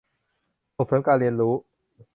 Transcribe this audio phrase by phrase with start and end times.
[0.75, 1.53] ส่งเสริมการเรียนรู้